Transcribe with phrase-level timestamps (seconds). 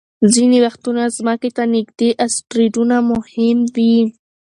[0.33, 3.97] ځینې وختونه ځمکې ته نږدې اسټروېډونه مهم وي.